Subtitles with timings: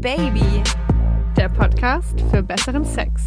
[0.00, 0.62] Baby,
[1.36, 3.22] der Podcast für besseren Sex.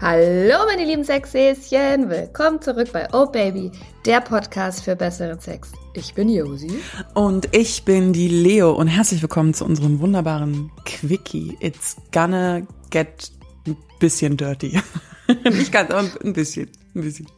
[0.00, 3.70] Hallo meine lieben Sexhäschen, willkommen zurück bei Oh Baby,
[4.04, 5.70] der Podcast für besseren Sex.
[5.94, 6.72] Ich bin Josi.
[7.14, 11.56] Und ich bin die Leo und herzlich willkommen zu unserem wunderbaren Quickie.
[11.60, 13.30] It's gonna get
[13.64, 14.80] ein bisschen dirty.
[15.44, 17.28] Nicht ganz, aber ein bisschen, ein bisschen.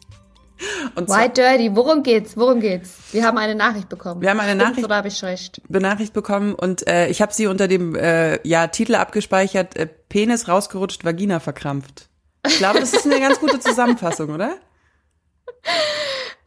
[0.94, 1.74] Und Why dirty?
[1.74, 2.36] Worum geht's?
[2.36, 2.98] Worum geht's?
[3.12, 4.20] Wir haben eine Nachricht bekommen.
[4.20, 5.60] Wir haben eine Nachricht, oder habe ich recht?
[5.68, 10.48] Benachricht bekommen und äh, ich habe sie unter dem äh, ja Titel abgespeichert: äh, Penis
[10.48, 12.08] rausgerutscht, Vagina verkrampft.
[12.46, 14.56] Ich glaube, das ist eine ganz gute Zusammenfassung, oder?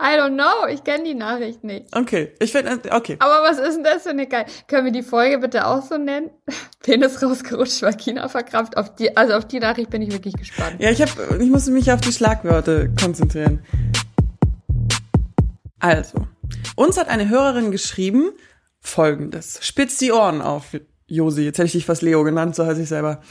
[0.02, 1.96] I don't know, ich kenne die Nachricht nicht.
[1.96, 3.18] Okay, ich finde, okay.
[3.20, 4.46] Aber was ist denn das für eine geil?
[4.68, 6.32] Können wir die Folge bitte auch so nennen?
[6.84, 8.77] Penis rausgerutscht, Vagina verkrampft.
[8.77, 10.77] Auf die, also auf die Nachricht bin ich wirklich gespannt.
[10.80, 13.63] Ja, ich habe, ich musste mich auf die Schlagwörter konzentrieren.
[15.81, 16.27] Also,
[16.76, 18.34] uns hat eine Hörerin geschrieben,
[18.79, 19.60] folgendes.
[19.65, 21.41] Spitz die Ohren auf, Josi.
[21.41, 23.21] Jetzt hätte ich dich fast Leo genannt, so heiße ich selber.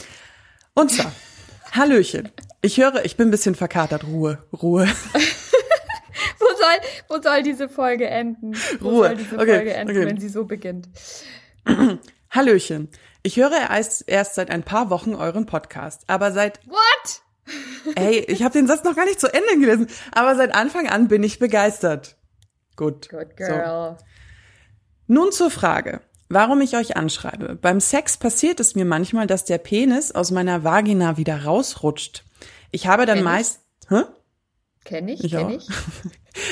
[0.74, 1.12] Und zwar,
[1.72, 2.30] Hallöchen.
[2.60, 4.04] Ich höre, ich bin ein bisschen verkatert.
[4.04, 4.86] Ruhe, Ruhe.
[6.38, 8.56] wo soll, wo soll diese Folge enden?
[8.80, 9.06] Wo Ruhe.
[9.06, 10.06] soll diese okay, Folge enden, okay.
[10.06, 10.88] wenn sie so beginnt?
[12.30, 12.88] Hallöchen.
[13.22, 17.22] Ich höre erst, erst seit ein paar Wochen euren Podcast, aber seit What?
[17.94, 21.06] Ey, ich habe den Satz noch gar nicht zu Ende gelesen, aber seit Anfang an
[21.08, 22.16] bin ich begeistert.
[22.80, 23.10] Gut.
[23.10, 23.98] Good girl.
[23.98, 24.04] So.
[25.06, 26.00] Nun zur Frage,
[26.30, 27.58] warum ich euch anschreibe.
[27.60, 32.24] Beim Sex passiert es mir manchmal, dass der Penis aus meiner Vagina wieder rausrutscht.
[32.70, 33.32] Ich habe dann Kenn ich.
[33.32, 34.02] meist Hä?
[34.84, 35.68] Kenn ich, Ich kenn ich.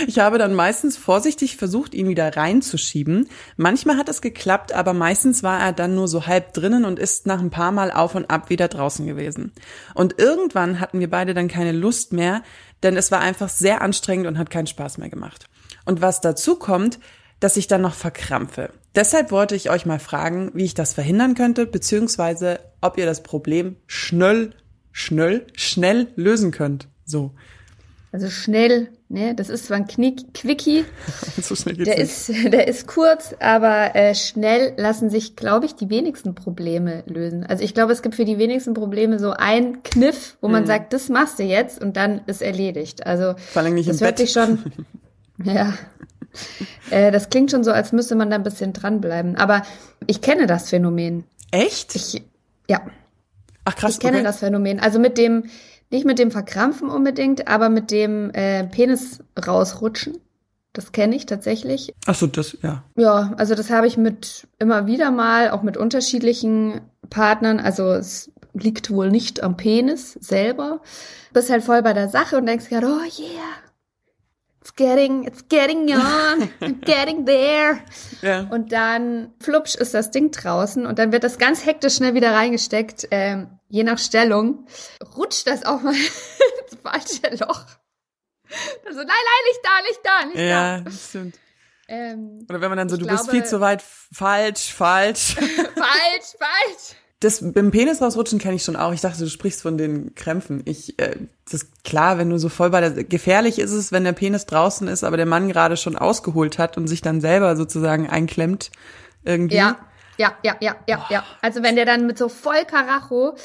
[0.08, 3.28] Ich habe dann meistens vorsichtig versucht, ihn wieder reinzuschieben.
[3.56, 7.26] Manchmal hat es geklappt, aber meistens war er dann nur so halb drinnen und ist
[7.26, 9.52] nach ein paar Mal auf und ab wieder draußen gewesen.
[9.94, 12.42] Und irgendwann hatten wir beide dann keine Lust mehr,
[12.82, 15.48] denn es war einfach sehr anstrengend und hat keinen Spaß mehr gemacht.
[15.88, 16.98] Und was dazu kommt,
[17.40, 18.68] dass ich dann noch verkrampfe.
[18.94, 23.22] Deshalb wollte ich euch mal fragen, wie ich das verhindern könnte, beziehungsweise ob ihr das
[23.22, 24.50] Problem schnell,
[24.92, 26.88] schnell, schnell lösen könnt.
[27.06, 27.32] So.
[28.12, 29.34] Also schnell, ne?
[29.34, 30.84] Das ist zwar ein Knick, Quickie,
[31.40, 32.28] so schnell geht's der nicht.
[32.44, 37.46] ist, der ist kurz, aber äh, schnell lassen sich, glaube ich, die wenigsten Probleme lösen.
[37.46, 40.92] Also ich glaube, es gibt für die wenigsten Probleme so einen Kniff, wo man sagt,
[40.92, 43.06] das machst du jetzt und dann ist erledigt.
[43.06, 44.26] Also Vor allem nicht das im hört Bett.
[44.26, 44.58] sich schon,
[45.44, 45.74] ja.
[46.90, 49.36] Äh, das klingt schon so, als müsste man da ein bisschen dranbleiben.
[49.36, 49.62] Aber
[50.06, 51.24] ich kenne das Phänomen.
[51.50, 51.96] Echt?
[51.96, 52.22] Ich,
[52.68, 52.82] ja,
[53.68, 54.24] Ach krass, ich kenne okay.
[54.24, 54.80] das Phänomen.
[54.80, 55.44] Also mit dem,
[55.90, 60.18] nicht mit dem Verkrampfen unbedingt, aber mit dem äh, Penis rausrutschen.
[60.72, 61.92] Das kenne ich tatsächlich.
[62.06, 62.84] Ach so, das, ja.
[62.96, 67.60] Ja, also das habe ich mit immer wieder mal, auch mit unterschiedlichen Partnern.
[67.60, 70.80] Also es liegt wohl nicht am Penis selber.
[71.34, 73.67] Bist halt voll bei der Sache und denkst gerade, oh yeah,
[74.60, 77.80] it's getting, it's getting on, I'm getting there.
[78.22, 78.40] Ja.
[78.50, 82.32] Und dann flupsch ist das Ding draußen und dann wird das ganz hektisch schnell wieder
[82.32, 83.08] reingesteckt.
[83.10, 84.66] Ähm, je nach Stellung
[85.16, 87.64] rutscht das auch mal ins falsche Loch.
[88.86, 90.84] Also nein, nein, nicht da, nicht da, nicht Ja, da.
[90.84, 91.38] das stimmt.
[91.90, 95.34] Ähm, Oder wenn man dann so, du bist glaube- viel zu weit, falsch, falsch.
[95.74, 96.96] falsch, falsch.
[97.20, 98.92] Das beim Penis rausrutschen kenne ich schon auch.
[98.92, 100.62] Ich dachte, du sprichst von den Krämpfen.
[100.66, 104.04] Ich, äh, das ist klar, wenn du so voll bei der, gefährlich ist es, wenn
[104.04, 107.56] der Penis draußen ist, aber der Mann gerade schon ausgeholt hat und sich dann selber
[107.56, 108.70] sozusagen einklemmt
[109.24, 109.56] irgendwie.
[109.56, 109.76] Ja,
[110.16, 111.24] ja, ja, ja, ja, ja.
[111.42, 113.36] Also wenn der dann mit so voll Karacho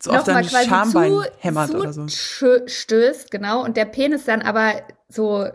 [0.00, 2.06] so auf dein Schambein zu, hämmert zu oder so.
[2.08, 4.74] stößt, genau, und der Penis dann aber
[5.08, 5.46] so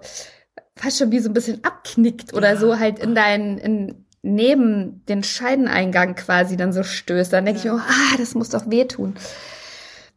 [0.75, 5.21] fast schon wie so ein bisschen abknickt oder so halt in deinen, in, neben den
[5.21, 9.15] Scheideneingang quasi dann so stößt, dann denke ich mir, ah, das muss doch wehtun.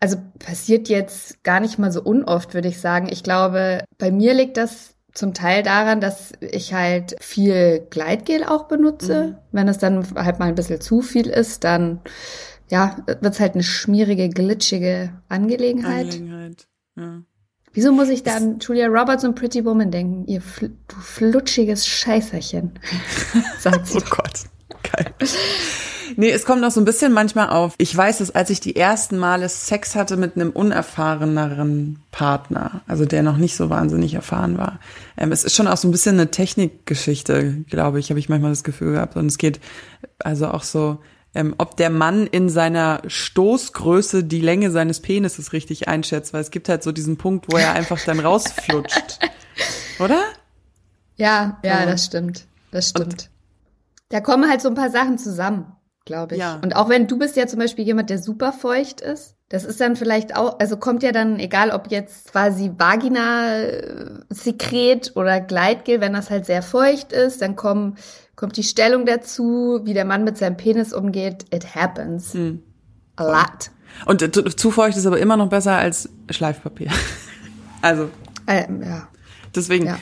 [0.01, 3.09] Also passiert jetzt gar nicht mal so unoft, würde ich sagen.
[3.11, 8.65] Ich glaube, bei mir liegt das zum Teil daran, dass ich halt viel Gleitgel auch
[8.65, 9.39] benutze.
[9.51, 12.01] Wenn es dann halt mal ein bisschen zu viel ist, dann
[12.71, 16.07] ja, wird's halt eine schmierige, glitschige Angelegenheit.
[16.07, 16.69] Angelegenheit.
[16.97, 17.23] Ja.
[17.77, 20.27] Wieso muss ich da an Julia Roberts und Pretty Woman denken?
[20.27, 22.73] Ihr fl du flutschiges Scheißerchen,
[23.61, 23.99] sagt sie.
[23.99, 24.45] Oh Gott.
[24.83, 25.15] Geil.
[26.17, 27.75] Nee, es kommt noch so ein bisschen manchmal auf.
[27.77, 33.05] Ich weiß es, als ich die ersten Male Sex hatte mit einem unerfahreneren Partner, also
[33.05, 34.81] der noch nicht so wahnsinnig erfahren war.
[35.19, 38.53] Ähm, es ist schon auch so ein bisschen eine Technikgeschichte, glaube ich, habe ich manchmal
[38.53, 39.17] das Gefühl gehabt.
[39.17, 39.61] Und es geht
[40.19, 41.01] also auch so,
[41.37, 46.51] ähm, ob der Mann in seiner Stoßgröße die Länge seines Penises richtig einschätzt, weil es
[46.51, 49.19] gibt halt so diesen Punkt, wo er einfach dann rausflutscht.
[50.01, 50.23] Oder?
[51.17, 51.87] Ja, ja, Ja.
[51.87, 52.47] das stimmt.
[52.73, 53.31] Das stimmt.
[54.09, 55.73] da kommen halt so ein paar Sachen zusammen,
[56.05, 56.41] glaube ich.
[56.41, 56.59] Ja.
[56.63, 59.81] Und auch wenn du bist ja zum Beispiel jemand, der super feucht ist, Das ist
[59.81, 66.13] dann vielleicht auch, also kommt ja dann, egal ob jetzt quasi Vagina-Sekret oder Gleitgel, wenn
[66.15, 67.97] das halt sehr feucht ist, dann kommen,
[68.37, 71.47] kommt die Stellung dazu, wie der Mann mit seinem Penis umgeht.
[71.53, 72.35] It happens.
[72.35, 72.63] Hm.
[73.17, 73.71] A lot.
[74.05, 76.91] Und äh, zu feucht ist aber immer noch besser als Schleifpapier.
[77.83, 78.11] also,
[78.47, 79.09] Ähm, ja.
[79.55, 79.87] deswegen.
[79.87, 79.99] Ja.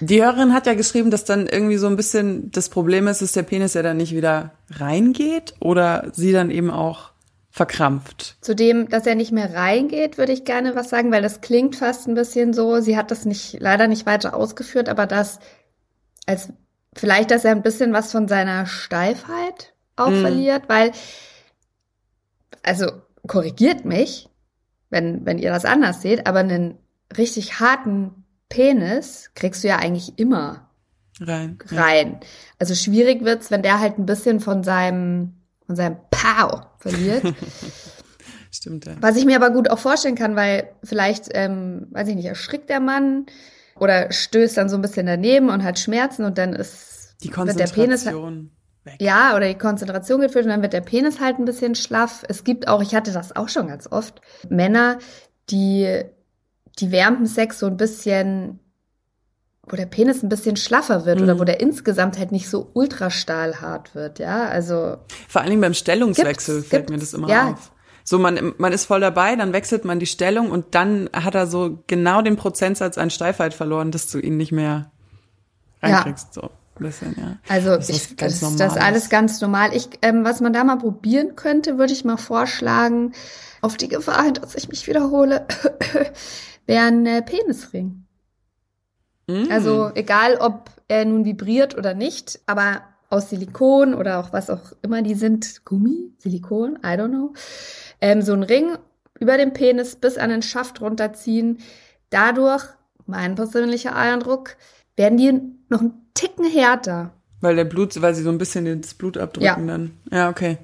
[0.00, 3.32] Die Hörerin hat ja geschrieben, dass dann irgendwie so ein bisschen das Problem ist, dass
[3.32, 7.10] der Penis ja dann nicht wieder reingeht oder sie dann eben auch
[7.50, 8.38] verkrampft.
[8.40, 11.76] Zu dem, dass er nicht mehr reingeht, würde ich gerne was sagen, weil das klingt
[11.76, 12.80] fast ein bisschen so.
[12.80, 15.38] Sie hat das nicht, leider nicht weiter ausgeführt, aber das,
[16.26, 16.48] als
[16.94, 20.20] vielleicht, dass er ein bisschen was von seiner Steifheit auch Mhm.
[20.22, 20.92] verliert, weil,
[22.62, 22.86] also
[23.26, 24.28] korrigiert mich,
[24.88, 26.78] wenn, wenn ihr das anders seht, aber einen
[27.16, 30.68] richtig harten Penis kriegst du ja eigentlich immer
[31.20, 31.58] Rein.
[31.70, 31.82] Ja.
[31.82, 32.20] rein.
[32.58, 35.34] Also schwierig wird's, wenn der halt ein bisschen von seinem,
[35.66, 37.22] von seinem Pow verliert.
[38.52, 38.94] Stimmt, ja.
[39.00, 42.68] Was ich mir aber gut auch vorstellen kann, weil vielleicht, ähm, weiß ich nicht, erschrickt
[42.68, 43.26] der Mann
[43.78, 47.58] oder stößt dann so ein bisschen daneben und hat Schmerzen und dann ist Die wird
[47.58, 48.50] der Penis Konzentration
[48.84, 48.96] weg.
[49.00, 52.24] ja oder die Konzentration geht und dann wird der Penis halt ein bisschen schlaff.
[52.28, 54.98] Es gibt auch, ich hatte das auch schon ganz oft, Männer,
[55.50, 56.02] die
[56.78, 58.60] die während dem Sex so ein bisschen
[59.68, 61.24] wo der Penis ein bisschen schlaffer wird Mhm.
[61.24, 64.48] oder wo der insgesamt halt nicht so ultra stahlhart wird, ja?
[64.48, 64.96] Also
[65.28, 67.52] Vor allen Dingen beim Stellungswechsel Gibt's, fällt gibt's, mir das immer ja.
[67.52, 67.70] auf.
[68.10, 71.46] So, man, man ist voll dabei, dann wechselt man die Stellung und dann hat er
[71.46, 74.90] so genau den Prozentsatz an Steifheit verloren, dass du ihn nicht mehr
[75.80, 75.88] Ja.
[75.90, 76.34] reinkriegst.
[76.34, 76.50] So ein
[76.82, 77.36] bisschen, ja.
[77.48, 79.76] Also Das ist ich, ganz das, das ist alles ganz normal.
[79.76, 83.12] Ich, ähm, was man da mal probieren könnte, würde ich mal vorschlagen,
[83.60, 85.46] auf die Gefahr hin, dass ich mich wiederhole,
[86.66, 88.06] wäre ein äh, Penisring.
[89.28, 89.52] Mm.
[89.52, 94.72] Also egal, ob er nun vibriert oder nicht, aber aus Silikon oder auch was auch
[94.82, 97.34] immer die sind, Gummi, Silikon, I don't know,
[98.00, 98.78] ähm, so ein Ring
[99.18, 101.58] über den Penis bis an den Schaft runterziehen.
[102.08, 102.64] Dadurch,
[103.06, 104.56] mein persönlicher Eindruck,
[104.96, 107.12] werden die noch einen Ticken härter.
[107.40, 109.56] Weil der Blut, weil sie so ein bisschen das Blut abdrücken Ja.
[109.56, 109.90] dann.
[110.10, 110.58] Ja, okay.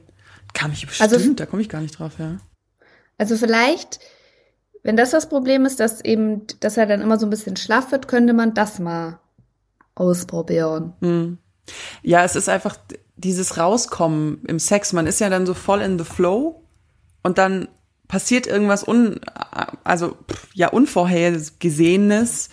[0.55, 2.39] Kann ich bestimmt, Also- da komme ich gar nicht drauf, ja.
[3.19, 3.99] Also vielleicht,
[4.83, 7.93] wenn das das Problem ist, dass eben, dass er dann immer so ein bisschen schlaff
[7.93, 9.19] wird, könnte man das mal
[9.95, 10.93] ausprobieren.
[11.01, 11.39] Hm.
[12.03, 12.77] Ja, es ist einfach
[13.17, 14.93] dieses Rauskommen im Sex.
[14.93, 16.63] Man ist ja dann so voll in the flow
[17.23, 17.69] und dann
[18.09, 19.21] passiert irgendwas un,
[19.85, 20.17] also
[20.55, 22.51] ja unvorhergesehenes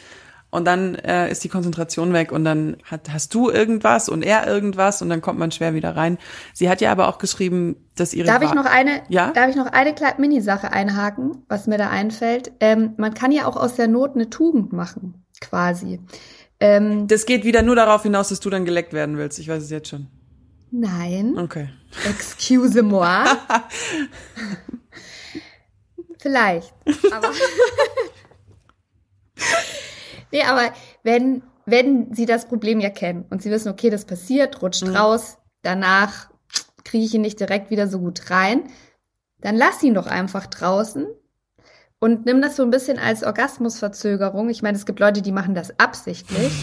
[0.54, 4.46] und dann äh, ist die Konzentration weg und dann hat, hast du irgendwas und er
[4.46, 6.20] irgendwas und dann kommt man schwer wieder rein.
[6.54, 9.32] Sie hat ja aber auch geschrieben, dass ihre Darf ich noch eine, Ja?
[9.32, 12.52] darf ich noch eine kleine Minisache einhaken, was mir da einfällt?
[12.60, 16.00] Ähm, man kann ja auch aus der Not eine Tugend machen, quasi.
[16.66, 19.38] Ähm, das geht wieder nur darauf hinaus, dass du dann geleckt werden willst.
[19.38, 20.08] Ich weiß es jetzt schon.
[20.72, 21.68] nein, Okay.
[22.08, 23.26] excuse-moi.
[26.20, 26.74] Vielleicht.
[27.12, 27.32] Aber
[30.32, 30.72] nee, aber
[31.04, 34.96] wenn, wenn sie das Problem ja kennen und sie wissen, okay, das passiert, rutscht Mhm.
[34.96, 36.30] raus, danach
[36.86, 38.64] kriege ich ihn nicht direkt wieder so gut rein,
[39.42, 41.08] dann lass ihn doch einfach draußen
[42.04, 44.50] und nimm das so ein bisschen als Orgasmusverzögerung.
[44.50, 46.52] Ich meine, es gibt Leute, die machen das absichtlich.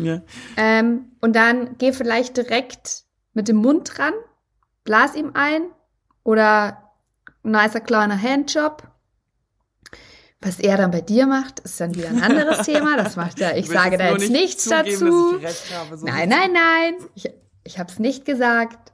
[0.00, 0.22] Ja.
[0.56, 3.02] Ähm, und dann geh vielleicht direkt
[3.32, 4.12] mit dem Mund dran,
[4.84, 5.62] blas ihm ein
[6.22, 6.92] oder
[7.42, 8.84] ein nicer kleiner Handjob.
[10.40, 12.96] Was er dann bei dir macht, ist dann wieder ein anderes Thema.
[12.96, 13.56] Das macht er.
[13.56, 15.74] Ich sage da jetzt nicht nichts zugeben, dazu.
[15.74, 16.94] Habe, so Nein, nein, nein.
[17.16, 17.28] Ich,
[17.64, 18.92] ich habe es nicht gesagt.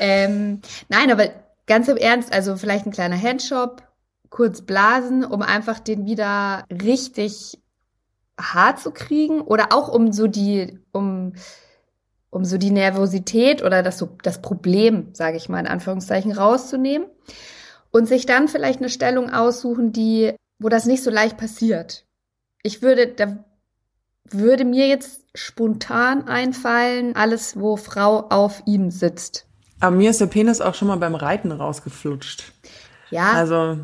[0.00, 1.28] Ähm, nein, aber
[1.68, 3.84] ganz im Ernst, also vielleicht ein kleiner Handjob,
[4.30, 7.60] kurz blasen, um einfach den wieder richtig
[8.40, 11.34] hart zu kriegen oder auch um so die, um,
[12.30, 17.06] um so die Nervosität oder das, so, das Problem, sage ich mal in Anführungszeichen, rauszunehmen
[17.90, 22.06] und sich dann vielleicht eine Stellung aussuchen, die, wo das nicht so leicht passiert.
[22.62, 23.44] Ich würde, da
[24.30, 29.46] würde mir jetzt spontan einfallen, alles, wo Frau auf ihm sitzt.
[29.80, 32.52] Aber mir ist der Penis auch schon mal beim Reiten rausgeflutscht.
[33.10, 33.78] Ja, Also,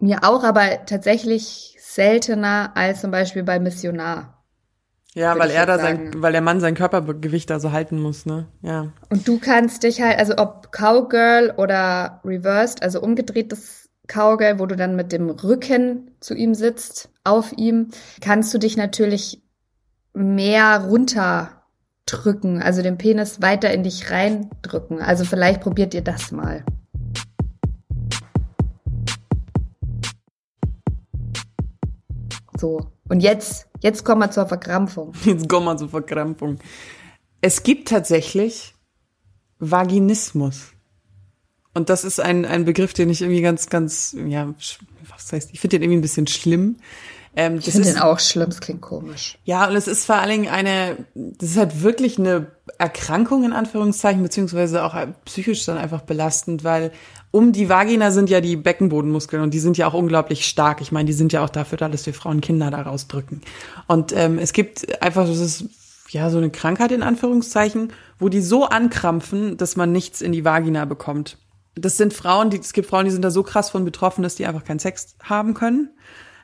[0.00, 4.44] mir auch, aber tatsächlich seltener als zum Beispiel bei Missionar.
[5.14, 8.46] ja, weil er da sein, weil der Mann sein Körpergewicht da so halten muss, ne?
[8.62, 8.92] Ja.
[9.08, 14.76] Und du kannst dich halt, also ob Cowgirl oder reversed, also umgedrehtes Cowgirl, wo du
[14.76, 17.88] dann mit dem Rücken zu ihm sitzt, auf ihm,
[18.20, 19.42] kannst du dich natürlich
[20.12, 25.00] mehr runterdrücken, also den Penis weiter in dich reindrücken.
[25.00, 26.64] Also vielleicht probiert ihr das mal.
[32.60, 32.92] So.
[33.08, 35.14] Und jetzt, jetzt kommen wir zur Verkrampfung.
[35.24, 36.58] Jetzt kommen wir zur Verkrampfung.
[37.40, 38.74] Es gibt tatsächlich
[39.58, 40.72] Vaginismus.
[41.72, 44.54] Und das ist ein, ein Begriff, den ich irgendwie ganz, ganz, ja,
[45.08, 46.76] was heißt, ich finde den irgendwie ein bisschen schlimm.
[47.36, 49.38] Ähm, ich finde den auch schlimm, es klingt komisch.
[49.44, 53.52] Ja, und es ist vor allen Dingen eine, das ist halt wirklich eine Erkrankung in
[53.52, 56.90] Anführungszeichen, beziehungsweise auch psychisch dann einfach belastend, weil
[57.30, 60.80] um die Vagina sind ja die Beckenbodenmuskeln und die sind ja auch unglaublich stark.
[60.80, 63.42] Ich meine, die sind ja auch dafür da, dass wir Frauen Kinder daraus drücken.
[63.86, 65.64] Und ähm, es gibt einfach, das ist
[66.08, 70.44] ja so eine Krankheit in Anführungszeichen, wo die so ankrampfen, dass man nichts in die
[70.44, 71.38] Vagina bekommt.
[71.76, 74.34] Das sind Frauen, die, es gibt Frauen, die sind da so krass von betroffen, dass
[74.34, 75.90] die einfach keinen Sex haben können.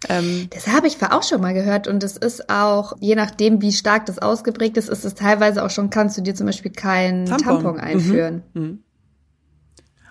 [0.09, 3.73] Ähm, das habe ich auch schon mal gehört und es ist auch, je nachdem, wie
[3.73, 7.27] stark das ausgeprägt ist, ist es teilweise auch schon, kannst du dir zum Beispiel keinen
[7.27, 7.81] Tampon, Tampon mhm.
[7.81, 8.43] einführen.
[8.55, 8.63] Mhm.
[8.63, 8.79] Mhm.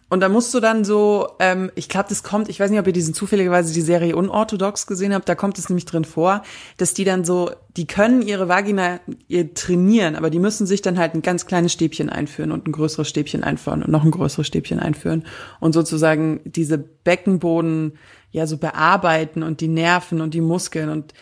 [0.07, 2.85] Und da musst du dann so, ähm, ich glaube, das kommt, ich weiß nicht, ob
[2.85, 6.43] ihr diesen zufälligerweise die Serie Unorthodox gesehen habt, da kommt es nämlich drin vor,
[6.77, 10.99] dass die dann so, die können ihre Vagina ihr trainieren, aber die müssen sich dann
[10.99, 14.45] halt ein ganz kleines Stäbchen einführen und ein größeres Stäbchen einführen und noch ein größeres
[14.45, 15.25] Stäbchen einführen
[15.59, 17.97] und sozusagen diese Beckenboden
[18.35, 21.13] ja so bearbeiten und die Nerven und die Muskeln und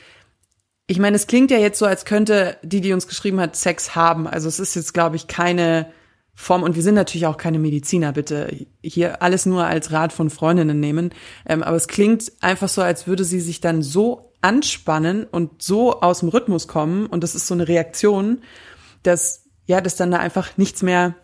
[0.86, 3.96] ich meine, es klingt ja jetzt so, als könnte die, die uns geschrieben hat, Sex
[3.96, 4.27] haben.
[4.27, 5.88] Also es ist jetzt, glaube ich, keine
[6.36, 10.29] Form, und wir sind natürlich auch keine Mediziner, bitte hier alles nur als Rat von
[10.29, 11.12] Freundinnen nehmen.
[11.46, 16.01] Ähm, aber es klingt einfach so, als würde sie sich dann so anspannen und so
[16.01, 17.05] aus dem Rhythmus kommen.
[17.05, 18.41] Und das ist so eine Reaktion,
[19.03, 21.15] dass, ja, dass dann da einfach nichts mehr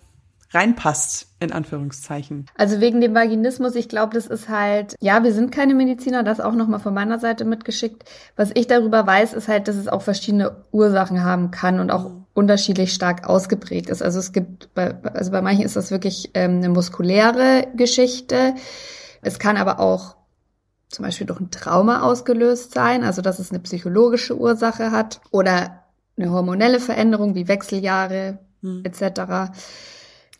[0.52, 2.48] reinpasst, in Anführungszeichen.
[2.58, 6.40] Also wegen dem Vaginismus, ich glaube, das ist halt, ja, wir sind keine Mediziner, das
[6.40, 8.04] auch nochmal von meiner Seite mitgeschickt.
[8.36, 12.12] Was ich darüber weiß, ist halt, dass es auch verschiedene Ursachen haben kann und auch
[12.34, 14.02] unterschiedlich stark ausgeprägt ist.
[14.02, 18.56] Also es gibt, bei, also bei manchen ist das wirklich ähm, eine muskuläre Geschichte.
[19.22, 20.16] Es kann aber auch
[20.90, 25.84] zum Beispiel durch ein Trauma ausgelöst sein, also dass es eine psychologische Ursache hat oder
[26.18, 28.84] eine hormonelle Veränderung wie Wechseljahre hm.
[28.84, 29.52] etc.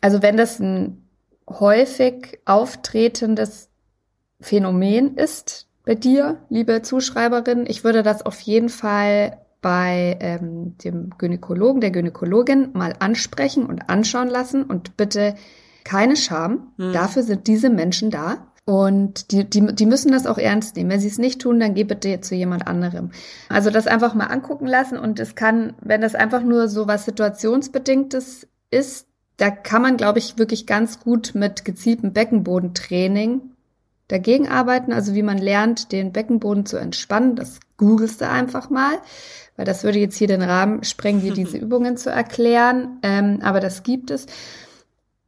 [0.00, 1.08] Also wenn das ein
[1.48, 3.68] häufig auftretendes
[4.40, 11.10] Phänomen ist bei dir, liebe Zuschreiberin, ich würde das auf jeden Fall bei ähm, dem
[11.18, 15.34] Gynäkologen, der Gynäkologin mal ansprechen und anschauen lassen und bitte
[15.84, 16.72] keine Scham.
[16.76, 16.92] Hm.
[16.92, 18.46] Dafür sind diese Menschen da.
[18.64, 20.90] Und die, die, die müssen das auch ernst nehmen.
[20.90, 23.10] Wenn sie es nicht tun, dann geh bitte zu jemand anderem.
[23.48, 27.04] Also das einfach mal angucken lassen und es kann, wenn das einfach nur so was
[27.06, 29.08] situationsbedingtes ist,
[29.40, 33.40] da kann man, glaube ich, wirklich ganz gut mit gezieltem Beckenbodentraining
[34.06, 34.92] dagegen arbeiten.
[34.92, 37.36] Also wie man lernt, den Beckenboden zu entspannen.
[37.36, 38.98] Das googelst du einfach mal,
[39.56, 42.98] weil das würde jetzt hier den Rahmen sprengen, dir diese Übungen zu erklären.
[43.02, 44.26] Ähm, aber das gibt es.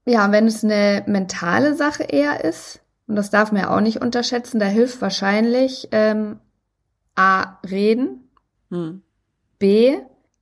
[0.04, 4.02] Ja, wenn es eine mentale Sache eher ist, und das darf man ja auch nicht
[4.02, 6.38] unterschätzen, da hilft wahrscheinlich ähm,
[7.14, 8.28] A, reden,
[8.70, 9.02] hm.
[9.58, 9.96] B,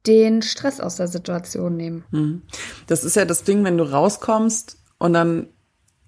[0.07, 2.05] den Stress aus der Situation nehmen.
[2.11, 2.43] Hm.
[2.87, 5.49] Das ist ja das Ding, wenn du rauskommst und dann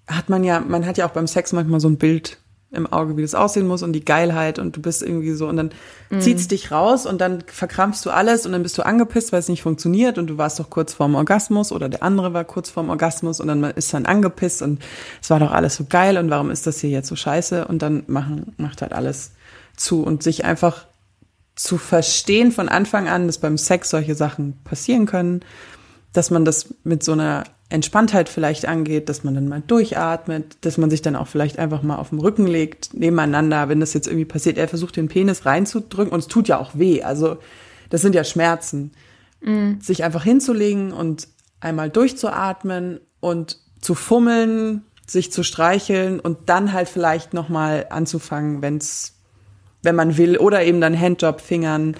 [0.07, 2.37] hat man ja, man hat ja auch beim Sex manchmal so ein Bild
[2.73, 5.57] im Auge, wie das aussehen muss und die Geilheit und du bist irgendwie so und
[5.57, 5.69] dann
[6.09, 6.19] mm.
[6.21, 9.47] zieht's dich raus und dann verkrampfst du alles und dann bist du angepisst, weil es
[9.47, 12.89] nicht funktioniert und du warst doch kurz vorm Orgasmus oder der andere war kurz vorm
[12.89, 14.83] Orgasmus und dann ist dann angepisst und
[15.21, 17.83] es war doch alles so geil und warum ist das hier jetzt so scheiße und
[17.83, 19.33] dann machen, macht halt alles
[19.77, 20.87] zu und sich einfach
[21.55, 25.41] zu verstehen von Anfang an, dass beim Sex solche Sachen passieren können,
[26.11, 30.77] dass man das mit so einer Entspanntheit vielleicht angeht, dass man dann mal durchatmet, dass
[30.77, 34.07] man sich dann auch vielleicht einfach mal auf den Rücken legt, nebeneinander, wenn das jetzt
[34.07, 34.57] irgendwie passiert.
[34.57, 37.01] Er versucht den Penis reinzudrücken und es tut ja auch weh.
[37.01, 37.37] Also
[37.89, 38.91] das sind ja Schmerzen.
[39.41, 39.81] Mhm.
[39.81, 41.27] Sich einfach hinzulegen und
[41.59, 48.77] einmal durchzuatmen und zu fummeln, sich zu streicheln und dann halt vielleicht nochmal anzufangen, wenn
[48.77, 49.15] es
[49.83, 51.95] wenn man will, oder eben dann Handjob, Fingern,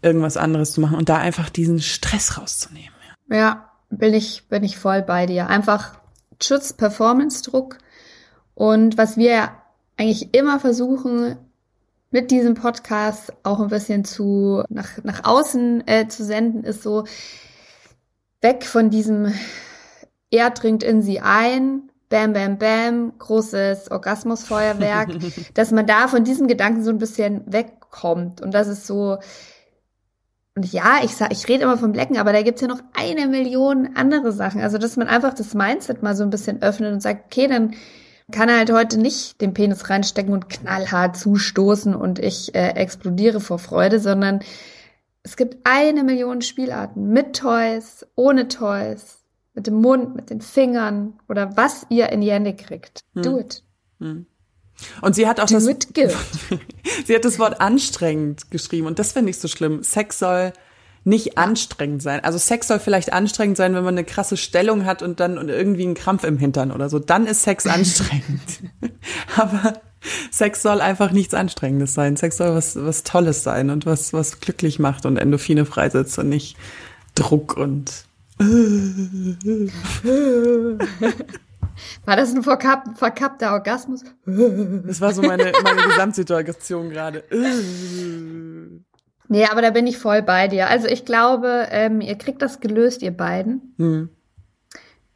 [0.00, 2.94] irgendwas anderes zu machen und da einfach diesen Stress rauszunehmen.
[3.30, 5.48] Ja, bin ich, bin ich voll bei dir.
[5.48, 5.98] Einfach
[6.42, 7.78] Schutz, Performance-Druck.
[8.54, 9.50] Und was wir
[9.96, 11.36] eigentlich immer versuchen,
[12.10, 17.04] mit diesem Podcast auch ein bisschen zu nach, nach außen äh, zu senden, ist so
[18.40, 19.34] weg von diesem
[20.30, 25.10] er dringt in sie ein, Bam, Bam, Bam, großes Orgasmusfeuerwerk,
[25.54, 28.40] dass man da von diesem Gedanken so ein bisschen wegkommt.
[28.40, 29.18] Und das ist so,
[30.58, 33.28] und ja, ich sag, ich rede immer vom Lecken, aber da gibt's ja noch eine
[33.28, 34.60] Million andere Sachen.
[34.60, 37.74] Also, dass man einfach das Mindset mal so ein bisschen öffnet und sagt, okay, dann
[38.32, 43.40] kann er halt heute nicht den Penis reinstecken und knallhart zustoßen und ich äh, explodiere
[43.40, 44.40] vor Freude, sondern
[45.22, 49.17] es gibt eine Million Spielarten mit Toys, ohne Toys,
[49.58, 53.00] mit dem Mund, mit den Fingern oder was ihr in die Hände kriegt.
[53.14, 53.22] Hm.
[53.22, 53.64] Do it.
[53.98, 54.26] Hm.
[55.02, 55.64] Und sie hat auch Do das,
[57.06, 59.82] sie hat das Wort anstrengend geschrieben und das finde ich so schlimm.
[59.82, 60.52] Sex soll
[61.02, 62.22] nicht anstrengend sein.
[62.22, 65.48] Also Sex soll vielleicht anstrengend sein, wenn man eine krasse Stellung hat und dann und
[65.48, 67.00] irgendwie einen Krampf im Hintern oder so.
[67.00, 68.62] Dann ist Sex anstrengend.
[69.36, 69.72] Aber
[70.30, 72.16] Sex soll einfach nichts Anstrengendes sein.
[72.16, 76.28] Sex soll was, was Tolles sein und was, was glücklich macht und Endorphine freisetzt und
[76.28, 76.56] nicht
[77.16, 78.04] Druck und.
[82.04, 84.02] War das ein verkapp, verkappter Orgasmus?
[84.24, 87.22] Das war so meine, meine Gesamtsituation gerade.
[89.28, 90.68] Nee, aber da bin ich voll bei dir.
[90.68, 93.74] Also ich glaube, ähm, ihr kriegt das gelöst, ihr beiden.
[93.76, 94.08] Hm.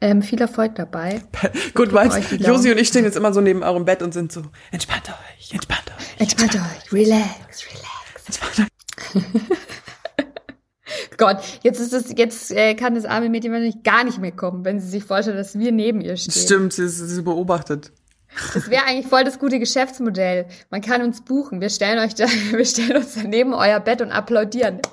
[0.01, 1.21] Ähm, viel Erfolg dabei.
[1.73, 4.41] Gut, weil Josi und ich stehen jetzt immer so neben eurem Bett und sind so,
[4.71, 6.19] entspannt euch, entspannt euch.
[6.19, 8.25] Entspannt euch, relax, relax.
[8.25, 8.67] Entspannt euch.
[11.17, 14.65] Gott, jetzt ist es, jetzt äh, kann das arme Mädchen wahrscheinlich gar nicht mehr kommen,
[14.65, 16.31] wenn sie sich vorstellt, dass wir neben ihr stehen.
[16.31, 17.91] Stimmt, sie, sie beobachtet.
[18.53, 20.47] Das wäre eigentlich voll das gute Geschäftsmodell.
[20.69, 21.61] Man kann uns buchen.
[21.61, 24.79] Wir stellen euch da, wir stellen uns da neben euer Bett und applaudieren.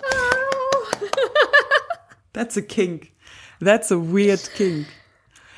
[2.32, 3.08] That's a kink.
[3.60, 4.86] That's a weird kink.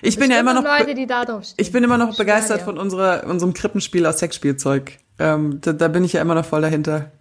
[0.04, 1.54] Ich bin ja immer noch, Leute, die da drauf stehen.
[1.58, 4.98] ich bin immer noch begeistert von unserer, unserem Krippenspiel aus Sexspielzeug.
[5.20, 7.12] Ähm, da, da bin ich ja immer noch voll dahinter.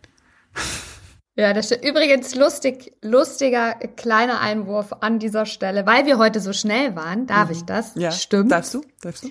[1.42, 6.54] Ja, das ist übrigens lustig, lustiger kleiner Einwurf an dieser Stelle, weil wir heute so
[6.54, 7.26] schnell waren.
[7.26, 7.96] Darf ich das?
[7.96, 8.12] Ja.
[8.12, 8.52] Stimmt.
[8.52, 8.84] Darfst du?
[9.02, 9.30] Darfst du?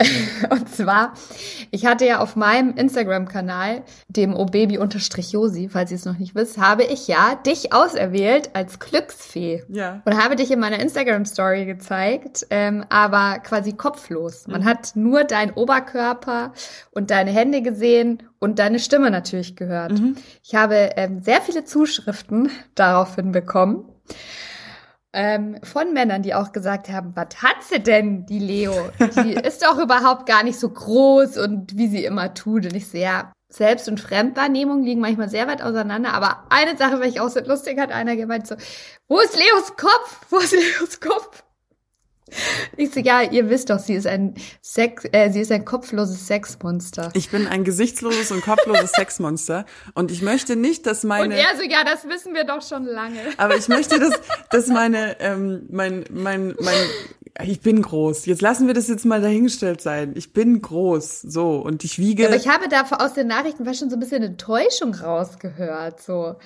[0.50, 1.14] Und zwar,
[1.70, 6.84] ich hatte ja auf meinem Instagram-Kanal, dem obaby-josi, falls ihr es noch nicht wisst, habe
[6.84, 9.62] ich ja dich auserwählt als Glücksfee.
[9.68, 10.02] Ja.
[10.04, 14.46] Und habe dich in meiner Instagram-Story gezeigt, ähm, aber quasi kopflos.
[14.46, 16.52] Man hat nur deinen Oberkörper
[16.92, 19.92] und deine Hände gesehen und deine Stimme natürlich gehört.
[20.42, 23.84] Ich habe ähm, sehr viele Zuschriften daraufhin bekommen.
[25.12, 28.90] Ähm, von Männern, die auch gesagt haben, was hat sie denn, die Leo?
[29.16, 32.64] Die ist doch überhaupt gar nicht so groß und wie sie immer tut.
[32.66, 36.14] Und ich sehe, Selbst- und Fremdwahrnehmung liegen manchmal sehr weit auseinander.
[36.14, 38.54] Aber eine Sache, weil ich auch so lustig hat einer gemeint so,
[39.08, 40.26] wo ist Leos Kopf?
[40.30, 41.42] Wo ist Leos Kopf?
[42.76, 46.26] Ich so, ja, ihr wisst doch, sie ist ein Sex, äh, sie ist ein kopfloses
[46.26, 47.10] Sexmonster.
[47.14, 51.56] Ich bin ein gesichtsloses und kopfloses Sexmonster und ich möchte nicht, dass Und meine er
[51.56, 53.20] so, ja, das wissen wir doch schon lange.
[53.36, 54.14] aber ich möchte, dass,
[54.50, 56.74] dass meine, ähm, mein, mein, mein,
[57.42, 58.26] ich bin groß.
[58.26, 60.12] Jetzt lassen wir das jetzt mal dahingestellt sein.
[60.16, 62.26] Ich bin groß, so, und ich wiege.
[62.26, 66.36] Aber ich habe da aus den Nachrichten war schon so ein bisschen Enttäuschung rausgehört, so.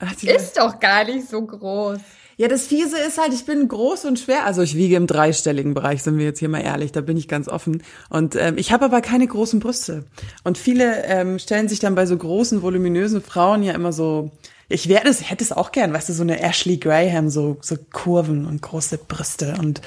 [0.00, 1.98] Ach, Ist doch gar nicht so groß.
[2.38, 4.46] Ja, das Fiese ist halt, ich bin groß und schwer.
[4.46, 7.26] Also ich wiege im dreistelligen Bereich, sind wir jetzt hier mal ehrlich, da bin ich
[7.26, 7.82] ganz offen.
[8.10, 10.04] Und ähm, ich habe aber keine großen Brüste.
[10.44, 14.30] Und viele ähm, stellen sich dann bei so großen, voluminösen Frauen ja immer so.
[14.68, 17.76] Ich werde es, hätte es auch gern, weißt du, so eine Ashley Graham, so, so
[17.92, 19.56] Kurven und große Brüste.
[19.58, 19.80] Und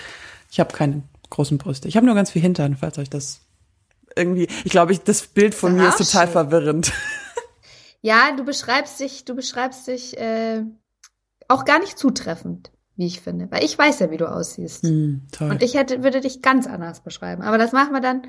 [0.51, 1.87] ich habe keine großen Brüste.
[1.87, 3.39] Ich habe nur ganz viel Hintern, falls euch das
[4.17, 4.49] irgendwie.
[4.65, 6.33] Ich glaube, ich, das Bild von Ist mir ist total schön.
[6.33, 6.91] verwirrend.
[8.03, 10.63] Ja, du beschreibst dich, du beschreibst dich äh,
[11.51, 13.49] auch gar nicht zutreffend, wie ich finde.
[13.51, 14.83] Weil ich weiß ja, wie du aussiehst.
[14.83, 15.49] Toll.
[15.49, 17.41] Und ich hätte, würde dich ganz anders beschreiben.
[17.41, 18.23] Aber das machen wir dann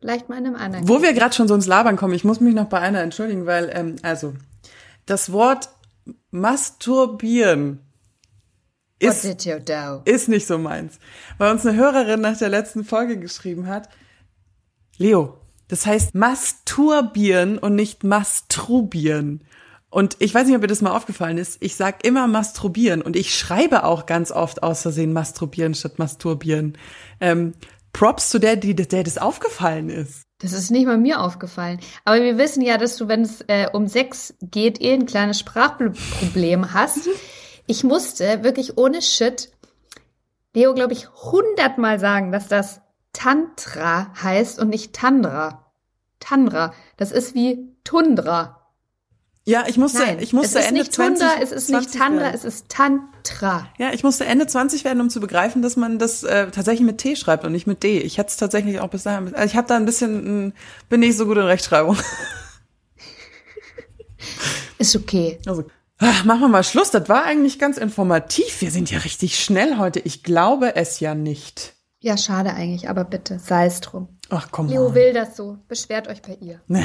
[0.00, 0.88] vielleicht mal in einem anderen.
[0.88, 3.46] Wo wir gerade schon so ins Labern kommen, ich muss mich noch bei einer entschuldigen,
[3.46, 4.34] weil, ähm, also,
[5.06, 5.68] das Wort
[6.30, 7.80] masturbieren
[8.98, 9.24] ist,
[10.04, 10.98] ist nicht so meins.
[11.38, 13.88] Weil uns eine Hörerin nach der letzten Folge geschrieben hat,
[14.98, 19.44] Leo, das heißt masturbieren und nicht masturbieren.
[19.90, 21.58] Und ich weiß nicht, ob dir das mal aufgefallen ist.
[21.60, 26.78] Ich sag immer masturbieren und ich schreibe auch ganz oft aus Versehen masturbieren statt masturbieren.
[27.20, 27.54] Ähm,
[27.92, 30.22] Props zu der, die, der das aufgefallen ist.
[30.38, 31.80] Das ist nicht mal mir aufgefallen.
[32.04, 35.38] Aber wir wissen ja, dass du, wenn es äh, um Sex geht, eh ein kleines
[35.38, 37.08] Sprachproblem hast.
[37.66, 39.52] Ich musste wirklich ohne Shit
[40.54, 42.80] Leo, glaube ich, hundertmal sagen, dass das
[43.12, 45.70] Tantra heißt und nicht Tandra.
[46.18, 46.74] Tandra.
[46.96, 48.59] Das ist wie Tundra.
[49.50, 51.90] Ja, ich musste, Nein, ich musste es ist Ende nicht Tundra, 20, es ist nicht
[51.90, 52.34] 20 Tandra, werden.
[52.36, 53.66] es ist Tantra.
[53.78, 56.98] Ja, ich musste Ende 20 werden, um zu begreifen, dass man das äh, tatsächlich mit
[56.98, 57.98] T schreibt und nicht mit D.
[57.98, 59.34] Ich hätte es tatsächlich auch bis dahin.
[59.34, 60.54] Also ich habe da ein bisschen,
[60.88, 61.96] bin nicht so gut in Rechtschreibung.
[64.78, 65.40] Ist okay.
[65.46, 65.64] Also,
[65.98, 66.92] ach, machen wir mal Schluss.
[66.92, 68.60] Das war eigentlich ganz informativ.
[68.60, 69.98] Wir sind ja richtig schnell heute.
[69.98, 71.74] Ich glaube es ja nicht.
[71.98, 74.19] Ja, schade eigentlich, aber bitte, sei es drum.
[74.30, 74.94] Ach komm Leo mal.
[74.94, 75.58] will das so.
[75.68, 76.60] Beschwert euch bei ihr.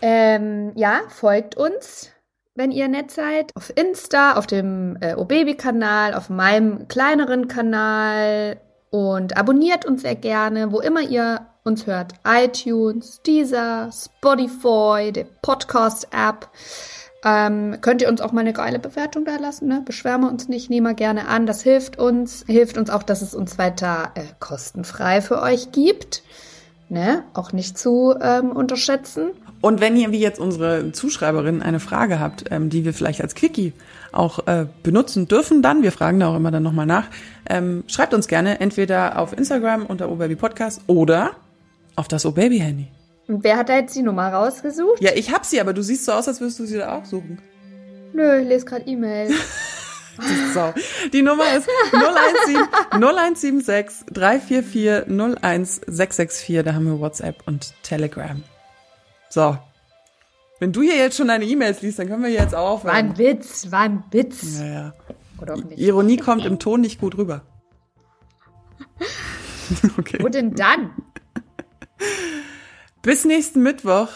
[0.00, 2.10] Ähm, ja, folgt uns,
[2.54, 8.60] wenn ihr nett seid, auf Insta, auf dem äh, OBaby-Kanal, auf meinem kleineren Kanal
[8.90, 12.12] und abonniert uns sehr gerne, wo immer ihr uns hört.
[12.26, 16.48] iTunes, Deezer, Spotify, der Podcast-App.
[17.24, 19.82] Ähm, könnt ihr uns auch mal eine geile Bewertung da lassen, ne?
[19.84, 21.46] Beschweren wir uns nicht, nehmen wir gerne an.
[21.46, 22.44] Das hilft uns.
[22.46, 26.22] Hilft uns auch, dass es uns weiter äh, kostenfrei für euch gibt.
[26.88, 29.30] ne, auch nicht zu ähm, unterschätzen.
[29.60, 33.34] Und wenn ihr wie jetzt unsere Zuschreiberin eine Frage habt, ähm, die wir vielleicht als
[33.34, 33.72] Quickie
[34.12, 37.08] auch äh, benutzen dürfen, dann, wir fragen da auch immer dann nochmal nach,
[37.48, 41.32] ähm, schreibt uns gerne entweder auf Instagram unter OBaby Podcast oder
[41.96, 42.88] auf das OBaby Handy.
[43.28, 45.00] Und wer hat da jetzt die Nummer rausgesucht?
[45.00, 47.04] Ja, ich hab sie, aber du siehst so aus, als würdest du sie da auch
[47.04, 47.40] suchen.
[48.14, 49.30] Nö, ich lese gerade E-Mail.
[50.52, 50.74] So.
[51.12, 52.56] Die Nummer ist 017,
[52.90, 56.64] 0176 344 01664.
[56.64, 58.42] Da haben wir WhatsApp und Telegram.
[59.28, 59.56] So.
[60.58, 63.10] Wenn du hier jetzt schon deine E-Mails liest, dann können wir jetzt auch War ein
[63.12, 63.38] aufhören.
[63.38, 64.58] Witz, war ein Witz.
[64.58, 64.92] Ja, ja.
[65.40, 65.78] Oder auch nicht.
[65.78, 67.42] Ironie kommt im Ton nicht gut rüber.
[69.98, 70.18] Okay.
[70.20, 70.90] Wo denn dann?
[73.02, 74.08] Bis nächsten Mittwoch.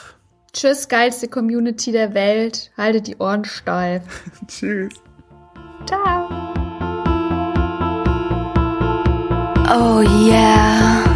[0.53, 2.71] Tschüss, geilste Community der Welt.
[2.77, 4.03] Haltet die Ohren steif.
[4.49, 4.93] Tschüss.
[5.87, 6.29] Ciao.
[9.75, 11.12] Oh yeah.